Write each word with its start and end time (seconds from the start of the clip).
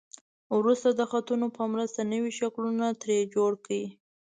وروسته 0.57 0.89
د 0.91 1.01
خطو 1.11 1.33
په 1.57 1.63
مرسته 1.73 1.99
نوي 2.13 2.31
شکلونه 2.39 2.85
ترې 3.01 3.17
جوړ 3.35 3.51
کړئ. 3.65 3.83